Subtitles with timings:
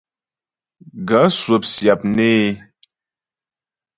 [1.07, 2.47] Gaə̂ swɔp syap nê é.